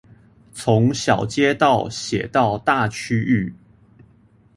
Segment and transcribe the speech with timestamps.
[0.51, 3.53] 從小街道寫到大區域